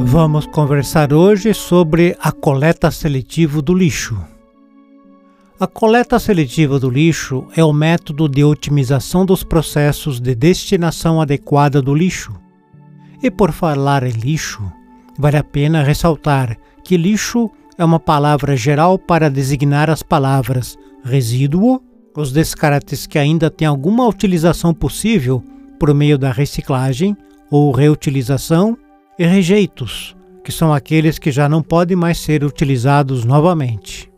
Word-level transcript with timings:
Vamos 0.00 0.46
conversar 0.46 1.12
hoje 1.12 1.52
sobre 1.52 2.16
a 2.20 2.32
coleta 2.32 2.90
seletiva 2.90 3.60
do 3.60 3.74
lixo. 3.74 4.18
A 5.60 5.66
coleta 5.66 6.18
seletiva 6.18 6.78
do 6.78 6.88
lixo 6.88 7.46
é 7.56 7.64
o 7.64 7.72
método 7.72 8.28
de 8.28 8.44
otimização 8.44 9.26
dos 9.26 9.42
processos 9.42 10.20
de 10.20 10.34
destinação 10.34 11.20
adequada 11.20 11.82
do 11.82 11.94
lixo. 11.94 12.32
E 13.22 13.30
por 13.30 13.52
falar 13.52 14.04
em 14.04 14.12
lixo, 14.12 14.62
vale 15.18 15.36
a 15.36 15.44
pena 15.44 15.82
ressaltar 15.82 16.56
que 16.84 16.96
lixo 16.96 17.50
é 17.76 17.84
uma 17.84 18.00
palavra 18.00 18.56
geral 18.56 18.98
para 18.98 19.28
designar 19.28 19.90
as 19.90 20.02
palavras 20.02 20.78
resíduo, 21.02 21.82
os 22.20 22.32
descartes 22.32 23.06
que 23.06 23.16
ainda 23.16 23.48
têm 23.48 23.68
alguma 23.68 24.04
utilização 24.04 24.74
possível 24.74 25.40
por 25.78 25.94
meio 25.94 26.18
da 26.18 26.32
reciclagem 26.32 27.16
ou 27.48 27.70
reutilização, 27.70 28.76
e 29.16 29.24
rejeitos, 29.24 30.16
que 30.44 30.52
são 30.52 30.72
aqueles 30.72 31.18
que 31.18 31.30
já 31.30 31.48
não 31.48 31.62
podem 31.62 31.96
mais 31.96 32.18
ser 32.18 32.44
utilizados 32.44 33.24
novamente. 33.24 34.10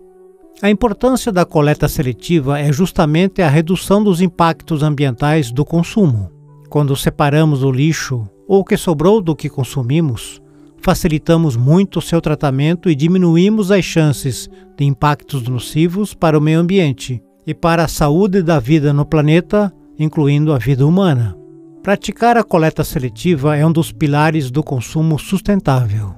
A 0.63 0.69
importância 0.69 1.31
da 1.31 1.45
coleta 1.45 1.89
seletiva 1.89 2.59
é 2.59 2.73
justamente 2.73 3.41
a 3.41 3.49
redução 3.49 4.03
dos 4.03 4.21
impactos 4.21 4.83
ambientais 4.83 5.53
do 5.53 5.65
consumo. 5.65 6.31
Quando 6.69 6.97
separamos 6.97 7.63
o 7.63 7.71
lixo 7.71 8.29
ou 8.49 8.61
o 8.61 8.65
que 8.65 8.77
sobrou 8.77 9.23
do 9.23 9.37
que 9.37 9.49
consumimos, 9.49 10.41
facilitamos 10.83 11.57
muito 11.57 11.99
o 11.99 12.03
seu 12.03 12.21
tratamento 12.21 12.91
e 12.91 12.95
diminuímos 12.95 13.71
as 13.71 13.85
chances 13.85 14.51
de 14.77 14.85
impactos 14.85 15.43
nocivos 15.49 16.15
para 16.15 16.37
o 16.37 16.41
meio 16.41 16.61
ambiente 16.61 17.23
e 17.51 17.55
para 17.55 17.83
a 17.83 17.89
saúde 17.89 18.45
da 18.45 18.61
vida 18.61 18.93
no 18.93 19.05
planeta, 19.05 19.73
incluindo 19.99 20.53
a 20.53 20.59
vida 20.59 20.87
humana. 20.87 21.37
Praticar 21.83 22.37
a 22.37 22.45
coleta 22.45 22.85
seletiva 22.85 23.57
é 23.57 23.67
um 23.67 23.73
dos 23.73 23.91
pilares 23.91 24.53
do 24.53 24.63
consumo 24.63 25.19
sustentável. 25.19 26.15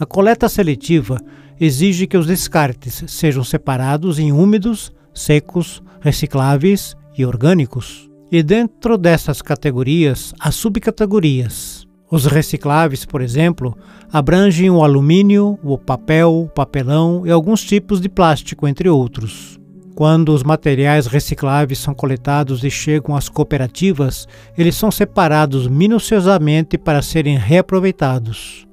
A 0.00 0.06
coleta 0.06 0.48
seletiva 0.48 1.20
exige 1.60 2.06
que 2.06 2.16
os 2.16 2.26
descartes 2.26 3.04
sejam 3.08 3.44
separados 3.44 4.18
em 4.18 4.32
úmidos, 4.32 4.90
secos, 5.12 5.82
recicláveis 6.00 6.96
e 7.14 7.26
orgânicos. 7.26 8.08
E 8.32 8.42
dentro 8.42 8.96
dessas 8.96 9.42
categorias, 9.42 10.32
há 10.40 10.50
subcategorias. 10.50 11.86
Os 12.10 12.24
recicláveis, 12.24 13.04
por 13.04 13.20
exemplo, 13.20 13.76
abrangem 14.10 14.70
o 14.70 14.82
alumínio, 14.82 15.58
o 15.62 15.76
papel, 15.76 16.32
o 16.32 16.48
papelão 16.48 17.26
e 17.26 17.30
alguns 17.30 17.62
tipos 17.62 18.00
de 18.00 18.08
plástico, 18.08 18.66
entre 18.66 18.88
outros. 18.88 19.62
Quando 19.94 20.34
os 20.34 20.42
materiais 20.42 21.06
recicláveis 21.06 21.78
são 21.78 21.94
coletados 21.94 22.64
e 22.64 22.70
chegam 22.70 23.14
às 23.14 23.28
cooperativas, 23.28 24.26
eles 24.58 24.74
são 24.74 24.90
separados 24.90 25.68
minuciosamente 25.68 26.76
para 26.76 27.00
serem 27.00 27.36
reaproveitados. 27.36 28.66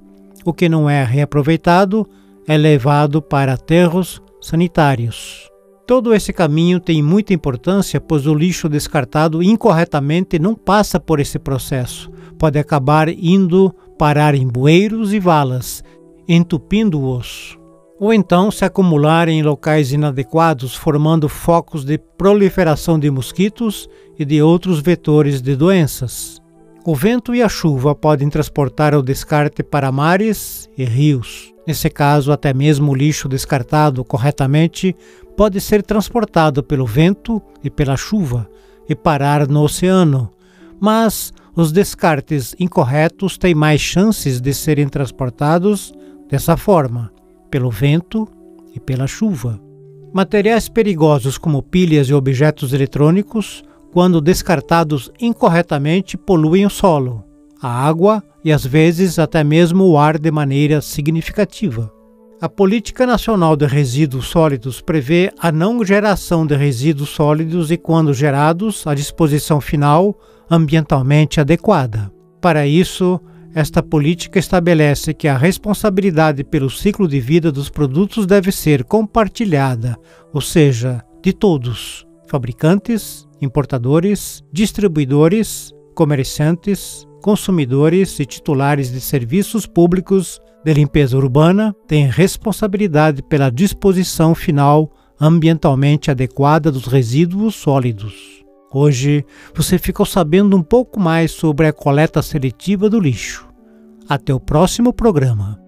O 0.44 0.52
que 0.52 0.68
não 0.68 0.90
é 0.90 1.04
reaproveitado 1.04 2.10
é 2.48 2.58
levado 2.58 3.22
para 3.22 3.54
aterros 3.54 4.20
sanitários. 4.42 5.48
Todo 5.86 6.12
esse 6.12 6.34
caminho 6.34 6.80
tem 6.80 7.04
muita 7.04 7.36
importância, 7.36 8.02
pois 8.02 8.26
o 8.26 8.34
lixo 8.34 8.68
descartado 8.68 9.44
incorretamente 9.44 10.40
não 10.40 10.56
passa 10.56 11.00
por 11.00 11.20
esse 11.20 11.38
processo. 11.38 12.10
Pode 12.40 12.58
acabar 12.58 13.10
indo 13.10 13.72
parar 13.96 14.34
em 14.34 14.48
bueiros 14.48 15.14
e 15.14 15.20
valas, 15.20 15.84
entupindo-os 16.28 17.61
ou 18.02 18.12
então 18.12 18.50
se 18.50 18.66
acumularem 18.66 19.38
em 19.38 19.44
locais 19.44 19.94
inadequados, 19.94 20.74
formando 20.74 21.30
focos 21.30 21.86
de 21.86 22.00
proliferação 22.00 22.98
de 22.98 23.12
mosquitos 23.12 23.88
e 24.18 24.26
de 24.26 24.42
outros 24.42 24.80
vetores 24.80 25.40
de 25.40 25.56
doenças. 25.56 26.42
O 26.84 26.96
vento 26.96 27.36
e 27.36 27.44
a 27.44 27.48
chuva 27.48 27.94
podem 27.94 28.28
transportar 28.28 28.96
o 28.96 29.04
descarte 29.04 29.62
para 29.62 29.92
mares 29.92 30.68
e 30.76 30.84
rios. 30.84 31.54
Nesse 31.68 31.92
caso, 31.92 32.32
até 32.32 32.56
mesmo 32.56 32.92
o 32.92 32.96
lixo 32.96 33.30
descartado 33.30 34.04
corretamente 34.04 34.96
pode 35.38 35.62
ser 35.62 35.84
transportado 35.84 36.64
pelo 36.64 36.88
vento 36.88 37.40
e 37.64 37.70
pela 37.70 37.96
chuva 37.96 38.50
e 38.90 38.96
parar 38.96 39.48
no 39.48 39.62
oceano. 39.62 40.32
Mas 40.80 41.32
os 41.56 41.72
descartes 41.72 42.56
incorretos 42.60 43.38
têm 43.38 43.54
mais 43.54 43.80
chances 43.80 44.42
de 44.42 44.56
serem 44.56 44.88
transportados 44.90 45.94
dessa 46.28 46.58
forma 46.58 47.12
pelo 47.52 47.70
vento 47.70 48.28
e 48.74 48.80
pela 48.80 49.06
chuva. 49.06 49.60
Materiais 50.14 50.68
perigosos 50.68 51.38
como 51.38 51.62
pilhas 51.62 52.08
e 52.08 52.14
objetos 52.14 52.74
eletrônicos, 52.74 53.64
quando 53.92 54.22
descartados 54.22 55.12
incorretamente, 55.20 56.18
poluem 56.18 56.66
o 56.66 56.70
solo, 56.70 57.24
a 57.62 57.70
água 57.70 58.24
e 58.44 58.52
às 58.52 58.66
vezes 58.66 59.20
até 59.20 59.44
mesmo 59.44 59.84
o 59.84 59.98
ar 59.98 60.18
de 60.18 60.32
maneira 60.32 60.82
significativa. 60.82 61.92
A 62.42 62.50
Política 62.50 63.06
Nacional 63.06 63.56
de 63.56 63.68
Resíduos 63.68 64.28
Sólidos 64.28 64.82
prevê 64.82 65.32
a 65.38 65.52
não 65.52 65.86
geração 65.86 66.44
de 66.44 66.56
resíduos 66.56 67.10
sólidos 67.10 67.70
e, 67.70 67.78
quando 67.78 68.16
gerados, 68.16 68.88
a 68.88 68.96
disposição 68.96 69.62
final 69.62 70.18
ambientalmente 70.50 71.40
adequada. 71.40 72.12
Para 72.42 72.66
isso, 72.66 73.22
esta 73.54 73.84
política 73.84 74.40
estabelece 74.40 75.14
que 75.14 75.28
a 75.28 75.38
responsabilidade 75.38 76.44
pelo 76.44 76.70
ciclo 76.70 77.08
de 77.08 77.20
vida 77.20 77.52
dos 77.52 77.70
produtos 77.70 78.26
deve 78.26 78.52
ser 78.52 78.84
compartilhada, 78.84 79.98
ou 80.34 80.42
seja, 80.42 81.04
de 81.22 81.34
todos: 81.34 82.06
fabricantes, 82.28 83.28
importadores, 83.42 84.44
distribuidores, 84.52 85.74
comerciantes, 85.94 87.06
consumidores 87.22 88.20
e 88.20 88.26
titulares 88.26 88.92
de 88.92 89.02
serviços 89.02 89.66
públicos 89.66 90.40
de 90.64 90.74
limpeza 90.74 91.18
urbana 91.18 91.76
têm 91.88 92.08
responsabilidade 92.08 93.22
pela 93.24 93.50
disposição 93.50 94.34
final 94.34 94.92
ambientalmente 95.20 96.10
adequada 96.10 96.72
dos 96.72 96.86
resíduos 96.86 97.56
sólidos. 97.56 98.41
Hoje 98.74 99.26
você 99.54 99.78
ficou 99.78 100.06
sabendo 100.06 100.56
um 100.56 100.64
pouco 100.64 101.00
mais 101.00 101.32
sobre 101.32 101.68
a 101.68 101.74
coleta 101.74 102.22
seletiva 102.22 102.90
do 102.90 103.00
lixo. 103.00 103.48
Até 104.08 104.34
o 104.34 104.40
próximo 104.40 104.94
programa. 104.94 105.61